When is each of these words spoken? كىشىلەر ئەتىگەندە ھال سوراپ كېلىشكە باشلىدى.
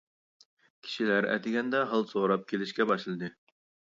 كىشىلەر 0.85 1.27
ئەتىگەندە 1.33 1.83
ھال 1.91 2.07
سوراپ 2.13 2.47
كېلىشكە 2.53 2.89
باشلىدى. 2.93 3.33